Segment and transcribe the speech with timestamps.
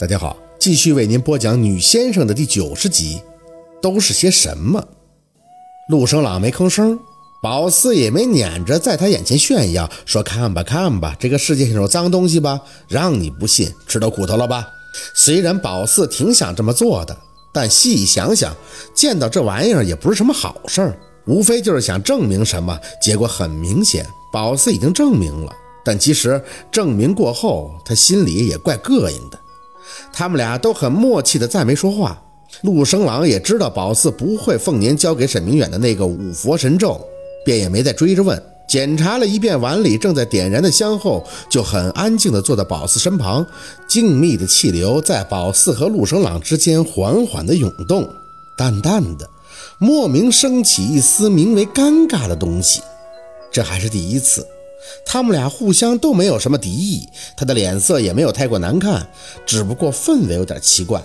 [0.00, 3.20] 大家好，继续为您播讲《女先生》的第九十集，
[3.82, 4.86] 都是些什么？
[5.88, 6.96] 陆生朗没吭声，
[7.42, 12.60] 宝四也没撵着在他眼前炫耀，说：“看吧，看吧，这个世界上有脏东西吧？
[12.86, 14.68] 让你不信，吃到苦头了吧？”
[15.16, 17.16] 虽然宝四挺想这么做的，
[17.52, 18.54] 但细想想，
[18.94, 20.96] 见到这玩意儿也不是什么好事儿，
[21.26, 22.78] 无非就是想证明什么。
[23.02, 25.52] 结果很明显，宝四已经证明了，
[25.84, 26.40] 但其实
[26.70, 29.36] 证明过后，他心里也怪膈应的。
[30.18, 32.20] 他们俩都很默契的再没说话。
[32.62, 37.00] 陆生郎也知道宝四不会凤年交给沈明远的那个五佛神咒，
[37.44, 38.42] 便也没再追着问。
[38.68, 43.46] 检查了一遍碗里正在点燃的香后，就很安静地坐在宝四身旁。
[43.86, 48.12] 静谧的气流在宝四和陆生朗之间缓缓地涌动，
[48.56, 49.30] 淡淡的，
[49.78, 52.82] 莫名升起一丝名为尴尬的东西。
[53.52, 54.44] 这还是第一次。
[55.04, 59.08] 他们俩互相都没有什么敌意，他的脸色也没有太过难看，
[59.46, 61.02] 只不过氛围有点奇怪。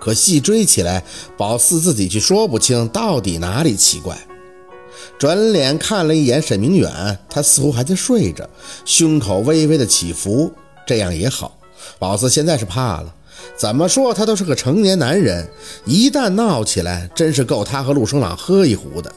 [0.00, 1.02] 可细追起来，
[1.36, 4.18] 宝四自己却说不清到底哪里奇怪。
[5.18, 8.48] 转脸看了一眼沈明远，他似乎还在睡着，
[8.84, 10.52] 胸口微微的起伏。
[10.86, 11.56] 这样也好，
[11.98, 13.14] 宝四现在是怕了。
[13.56, 15.48] 怎么说他都是个成年男人，
[15.86, 19.10] 一旦闹起来，真是够他和陆生朗喝一壶的。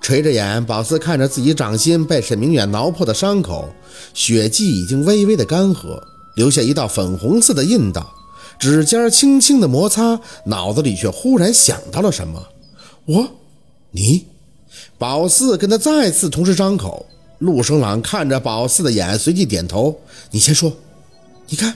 [0.00, 3.68] 垂着眼，宝四看着自己掌心被沈明远挠破的伤口，
[4.14, 6.02] 血迹已经微微的干涸，
[6.36, 8.12] 留下一道粉红色的印道。
[8.58, 12.42] 指尖轻轻的摩擦，脑子里却忽然想到了什么。
[13.06, 13.28] 我，
[13.90, 14.26] 你，
[14.98, 17.06] 宝四跟他再次同时张口。
[17.38, 19.98] 陆生朗看着宝四的眼，随即点头。
[20.30, 20.72] 你先说。
[21.48, 21.74] 你看，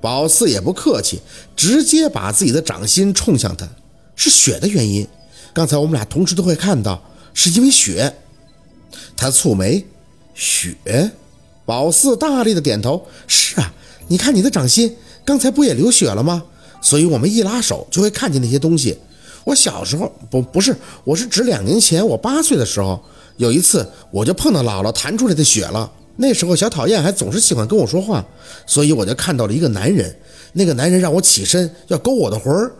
[0.00, 1.20] 宝四也不客气，
[1.54, 3.68] 直接把自己的掌心冲向他。
[4.16, 5.06] 是血的原因。
[5.52, 7.02] 刚才我们俩同时都会看到。
[7.34, 8.14] 是因为血，
[9.14, 9.84] 他蹙眉，
[10.34, 11.10] 血。
[11.66, 13.72] 宝四大力的点头，是啊，
[14.08, 16.42] 你看你的掌心，刚才不也流血了吗？
[16.82, 18.98] 所以我们一拉手就会看见那些东西。
[19.44, 23.02] 我小时候不不是，我是指两年前我八岁的时候，
[23.38, 25.90] 有一次我就碰到姥姥弹出来的血了。
[26.16, 28.22] 那时候小讨厌还总是喜欢跟我说话，
[28.66, 30.14] 所以我就看到了一个男人，
[30.52, 32.70] 那个男人让我起身要勾我的魂儿。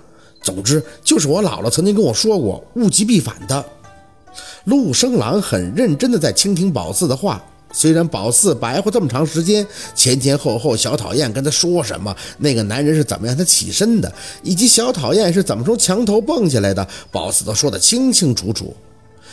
[0.43, 3.65] 总之就是我姥姥曾经跟我说过，物极必反的。
[4.65, 7.43] 陆生郎很认真地在倾听宝四的话，
[7.73, 14.11] 虽然宝四白活这么长时间，前前后后小讨厌跟他说什么，那个男人是怎么让他起身的，
[14.43, 18.75] 以及小讨厌是怎么从墙头蹦下来的，宝四都说得清清楚楚。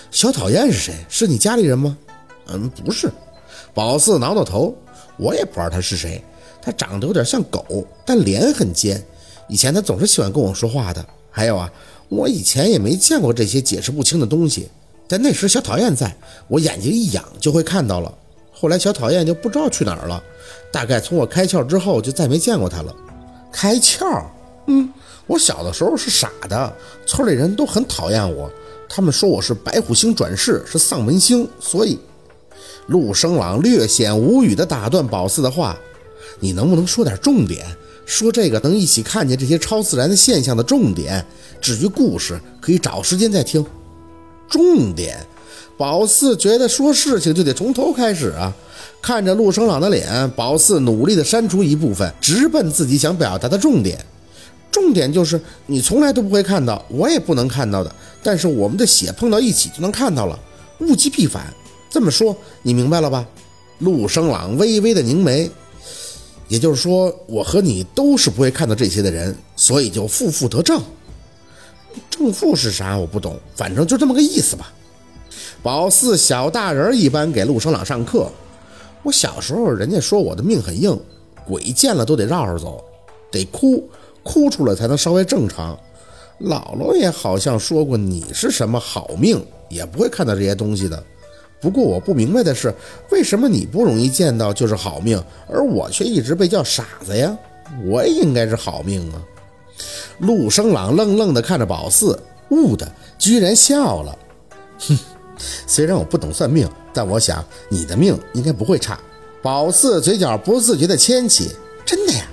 [0.09, 0.93] 小讨厌是谁？
[1.07, 1.97] 是你家里人吗？
[2.47, 3.09] 嗯，不是。
[3.73, 4.75] 宝四挠挠头，
[5.15, 6.21] 我也不知道他是谁。
[6.61, 9.01] 他长得有点像狗，但脸很尖。
[9.47, 11.05] 以前他总是喜欢跟我说话的。
[11.29, 11.71] 还有啊，
[12.09, 14.67] 我以前也没见过这些解释不清的东西。
[15.11, 16.15] 但那时小讨厌在
[16.47, 18.09] 我眼睛一仰就会看到了，
[18.49, 20.23] 后来小讨厌就不知道去哪儿了，
[20.71, 22.95] 大概从我开窍之后就再没见过他了。
[23.51, 24.23] 开窍？
[24.67, 24.89] 嗯，
[25.27, 26.73] 我小的时候是傻的，
[27.05, 28.49] 村里人都很讨厌我，
[28.87, 31.99] 他们说我是白虎星转世，是丧门星，所以
[32.87, 35.77] 陆生朗略显无语地打断宝四的话
[36.39, 37.65] ：“你能不能说点重点？
[38.05, 41.25] 说这个能一起看见这些超自然的现象的重点。
[41.59, 43.65] 至于故事，可以找时间再听。”
[44.51, 45.17] 重点，
[45.77, 48.53] 宝四觉得说事情就得从头开始啊！
[49.01, 54.05] 看着陆生朗的脸，宝四努力地删除一部分，直奔自己想表达的重点。
[54.69, 60.37] 重点就是你从来都不会看到，我也不能看到的，但是我们的血碰到一起就能看到了，
[60.81, 61.51] 物极必反。
[61.89, 63.25] 这么说你明白了吧？
[63.79, 65.49] 陆生朗微微的凝眉，
[66.47, 70.79] 也就是说，我和你都是不会看到这些的人，所以就负负得正。
[72.09, 72.97] 正负是啥？
[72.97, 74.71] 我不懂，反正就这么个意思吧。
[75.63, 78.29] 宝四小大人一般给陆生朗上课。
[79.03, 80.99] 我小时候，人家说我的命很硬，
[81.45, 82.83] 鬼见了都得绕着走，
[83.31, 83.87] 得哭，
[84.23, 85.77] 哭出来才能稍微正常。
[86.39, 91.03] 姥姥也好像说过，你是什么好命，也不会看到这些东西的。
[91.59, 92.73] 不过我不明白的是，
[93.11, 97.37] 为什么你不容易见到就是好命，而我却一直被叫傻子呀？
[97.85, 99.21] 我也应该是好命啊。
[100.19, 102.17] 陆生朗愣愣地看着宝四，
[102.49, 104.17] 悟的居然笑了。
[104.79, 104.97] 哼，
[105.65, 108.99] 虽然我不懂算命，但我想你的命应该不会差。
[109.41, 111.51] 宝四嘴角不自觉地牵起，
[111.85, 112.25] 真的呀？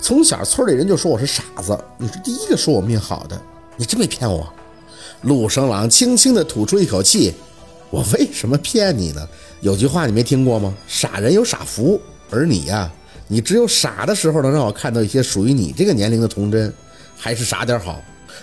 [0.00, 3.40] 从小村里人就说我是傻子，你是第一个说我命好的，
[3.76, 4.52] 你真没骗我。
[5.22, 7.32] 陆生朗轻轻地吐出一口气，
[7.90, 9.28] 我为什么骗你呢？
[9.60, 10.74] 有句话你没听过吗？
[10.88, 12.00] 傻人有傻福，
[12.30, 12.90] 而你呀，
[13.28, 16.72] 你只有傻的时候能让我看到一些属于你这个年龄的童真。
[17.22, 18.02] 还是傻点好。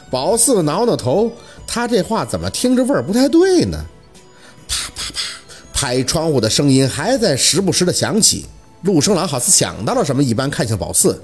[0.09, 1.29] 宝四挠挠头，
[1.67, 3.77] 他这话怎么听着味儿不太对呢？
[4.69, 5.19] 啪啪啪，
[5.73, 8.45] 拍窗户的声音还在时不时的响起。
[8.83, 11.21] 陆生郎好似想到了什么一般，看向宝四，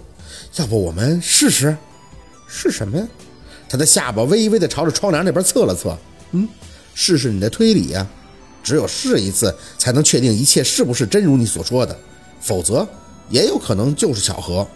[0.58, 1.78] 要不我们试试？
[2.46, 3.08] 是什么呀？
[3.70, 5.98] 他的下巴微微的朝着窗帘那边侧了侧。
[6.32, 6.46] 嗯，
[6.94, 8.06] 试试你的推理呀。
[8.62, 11.98] 只有试一次，才能确定一切是不是真如你所说的，
[12.42, 12.86] 否则
[13.30, 14.68] 也有可能就是巧合。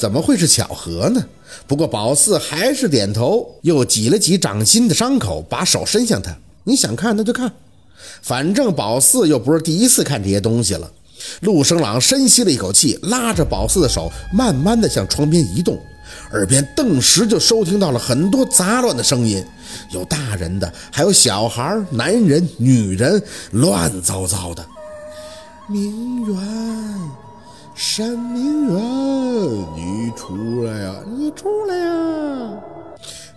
[0.00, 1.22] 怎么会是巧合呢？
[1.66, 6.34] 不过宝四还是点头，又挤了挤掌心的伤口，把手伸向他。
[6.64, 7.52] 你想看那就看，
[8.22, 10.90] 反正宝四又不是第一次看这些东西了。
[11.40, 15.78] 陆生朗深吸了一口气，拉着宝四的手，慢慢的向窗边移动。
[16.32, 19.44] 耳边顿时就收听到了很多杂乱的声音，
[19.92, 24.64] 有大人的，还有小孩、男人、女人，乱糟糟的。
[25.68, 26.36] 明媛，
[27.82, 28.78] 山明远，
[29.74, 30.94] 你出来呀！
[31.16, 32.50] 你出来呀！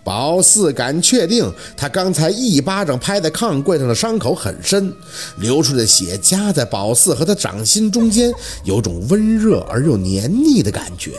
[0.04, 4.94] 宝四敢确定，他刚才一巴掌拍在炕柜上的伤口很深，
[5.38, 8.34] 流出的血夹在宝四和他掌心中间，
[8.66, 11.13] 有种温热而又黏腻的感觉。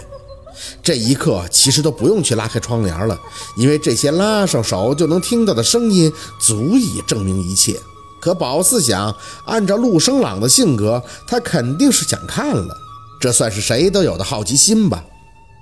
[0.82, 3.19] 这一刻，其实都不用去拉开窗帘了，
[3.56, 7.75] 因为这些拉上手就能听到的声音足以证明一切。
[8.21, 9.17] 可宝四想，
[9.47, 12.76] 按照陆生朗的性格，他肯定是想看了，
[13.25, 15.03] 这算是谁都有的好奇心吧？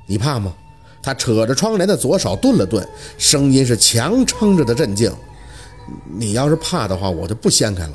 [0.09, 0.53] 你怕吗？
[1.01, 2.85] 他扯着窗帘的左手顿了顿，
[3.17, 5.13] 声音是强撑着的镇静。
[6.13, 7.93] 你要是怕的话，我就不掀开了。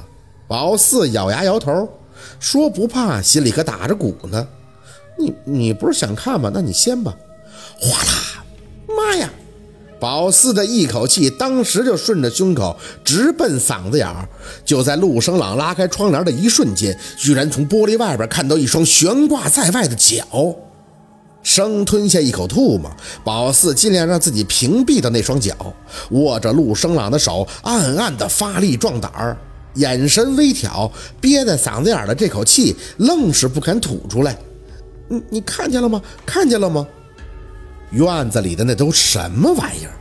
[0.48, 1.86] 宝四咬牙摇头，
[2.40, 4.48] 说不怕，心里可打着鼓呢。
[5.20, 6.50] 你你不是想看吗？
[6.54, 7.14] 那你掀吧。
[7.78, 8.37] 哗啦，
[10.00, 14.28] 宝四的一口气当时就顺着胸口直奔嗓子眼儿。
[14.64, 20.26] 就在陆生朗拉开窗帘的一瞬间，居然从玻璃外边看到一双悬挂在外的脚。
[21.44, 22.92] 生吞下一口唾沫，
[23.24, 25.56] 宝四尽量让自己屏蔽的那双脚，
[26.12, 29.38] 握着陆生朗的手，暗暗的发力壮胆儿，
[29.76, 30.92] 眼神微挑，
[31.22, 34.38] 憋在嗓子眼的这口气愣是不肯吐出来。
[35.08, 36.02] 你你看见了吗？
[36.26, 36.86] 看见了吗？
[37.92, 39.94] 院子里的那都什么玩意儿？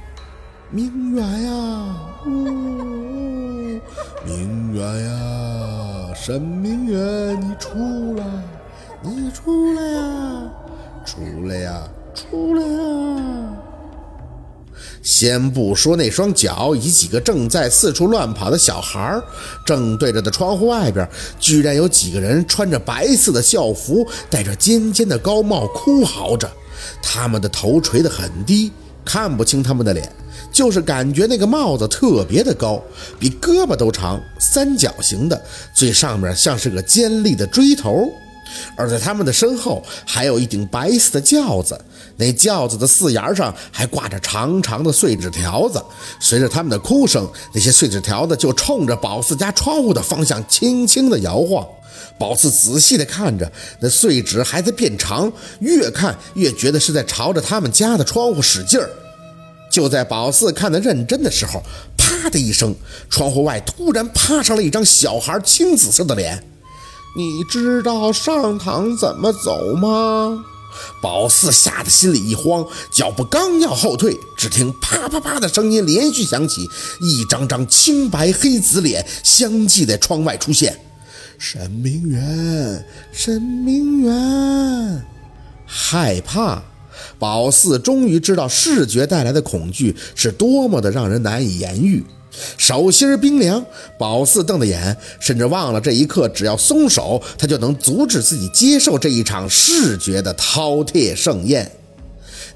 [0.70, 1.96] 明远呀，
[2.26, 3.80] 呜呜
[4.26, 8.24] 明远呀，沈明远，你出来，
[9.00, 10.50] 你出来呀，
[11.04, 13.52] 出来呀，出来呀！
[15.00, 19.22] 先不说那双脚以及几个正在四处乱跑的小孩
[19.64, 21.08] 正对着的窗户外边，
[21.38, 26.50] 居然有几个人穿着白色的校服，戴着尖尖的高帽，哭嚎着。
[27.02, 28.72] 他们的头垂得很低，
[29.04, 30.10] 看不清他们的脸，
[30.52, 32.82] 就是感觉那个帽子特别的高，
[33.18, 35.40] 比胳膊都长，三角形的，
[35.74, 38.10] 最上面像是个尖利的锥头。
[38.76, 41.78] 而在他们的身后，还有一顶白色的轿子，
[42.16, 45.82] 那轿子的四沿上还挂着长长的碎纸条子。
[46.20, 51.66] 随着他们的哭声，那些碎纸条子就冲着宝四家窗户的方向轻轻地摇晃。
[52.18, 53.50] 宝四仔细地看着，
[53.80, 58.88] 那碎纸还在变长，越看越觉得是在朝着他们家的窗户使劲儿。
[59.70, 61.62] 就在宝四看得认真的时候，
[61.98, 62.74] 啪的一声，
[63.10, 66.42] 窗户外突然趴上了一张小孩青紫色的脸。
[67.16, 70.44] 你知道上堂怎么走吗？
[71.02, 76.68] 宝四吓得心里一慌，脚步刚要后退，只听啪啪啪的声音连续响起，
[77.00, 80.78] 一张张青白黑紫脸相继在窗外出现。
[81.38, 85.04] 沈明远，沈明远，
[85.66, 86.62] 害怕。
[87.18, 92.04] 宝四终于知道视觉带来的恐惧是多么的让人难以言喻。
[92.58, 93.64] 手心冰凉，
[93.98, 101.70] 宝四瞪着眼，甚至忘了这一刻，只要松手，他就能阻止自己接受这一场视觉的饕餮盛宴。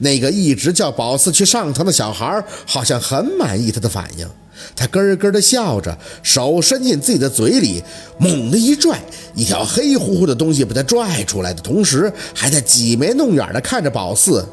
[0.01, 4.29] 那个一直叫宝四去上堂的小孩，好像很满意他的反应，
[4.75, 7.83] 他咯咯的笑着，手伸进自己的嘴里，
[8.19, 9.01] 猛地一拽，
[9.35, 14.45] 一条黑乎乎的东西被他拽出来的同时，还在挤眉弄眼的看着宝四。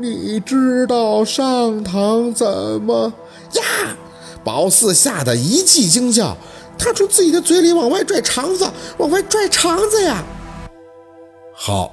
[0.00, 2.46] 你知道上堂怎
[2.80, 3.12] 么
[3.54, 3.96] 呀？
[4.44, 6.36] 宝四吓得一记惊叫，
[6.78, 10.22] 他从自己的嘴里往外拽肠子，往外拽肠子呀！
[11.52, 11.92] 好，